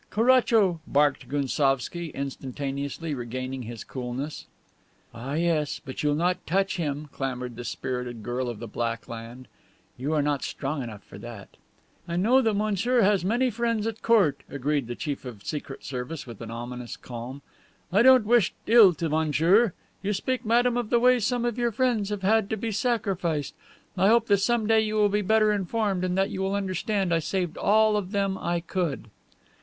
"Caracho!" 0.09 0.79
barked 0.87 1.29
Gounsovski, 1.29 2.09
instantaneously 2.15 3.13
regaining 3.13 3.61
his 3.61 3.83
coolness. 3.83 4.47
"Ah, 5.13 5.35
yes, 5.35 5.79
but 5.79 6.01
you'll 6.01 6.15
not 6.15 6.43
touch 6.47 6.77
him," 6.77 7.07
clamored 7.11 7.55
the 7.55 7.63
spirited 7.63 8.23
girl 8.23 8.49
of 8.49 8.57
the 8.57 8.67
Black 8.67 9.07
Land; 9.07 9.47
"you 9.97 10.11
are 10.13 10.23
not 10.23 10.43
strong 10.43 10.81
enough 10.81 11.03
for 11.03 11.19
that." 11.19 11.49
"I 12.07 12.15
know 12.15 12.41
that 12.41 12.55
monsieur 12.55 13.01
has 13.01 13.23
many 13.23 13.51
friends 13.51 13.85
at 13.85 14.01
court," 14.01 14.41
agreed 14.49 14.87
the 14.87 14.95
chief 14.95 15.23
of 15.23 15.41
the 15.41 15.45
Secret 15.45 15.83
Service 15.83 16.25
with 16.25 16.41
an 16.41 16.49
ominous 16.49 16.97
calm. 16.97 17.43
"I 17.93 18.01
don't 18.01 18.25
wish 18.25 18.55
ill 18.65 18.95
to 18.95 19.07
monsieur. 19.07 19.73
You 20.01 20.13
speak, 20.13 20.43
madame, 20.43 20.77
of 20.77 20.89
the 20.89 20.99
way 20.99 21.19
some 21.19 21.45
of 21.45 21.59
your 21.59 21.71
friends 21.71 22.09
have 22.09 22.23
had 22.23 22.49
to 22.49 22.57
be 22.57 22.71
sacrificed. 22.71 23.53
I 23.95 24.07
hope 24.07 24.25
that 24.29 24.37
some 24.37 24.65
day 24.65 24.81
you 24.81 24.95
will 24.95 25.09
be 25.09 25.21
better 25.21 25.51
informed, 25.51 26.03
and 26.03 26.17
that 26.17 26.31
you 26.31 26.41
will 26.41 26.55
understand 26.55 27.13
I 27.13 27.19
saved 27.19 27.55
all 27.55 27.95
of 27.97 28.11
them 28.13 28.35
I 28.39 28.61
could." 28.61 29.07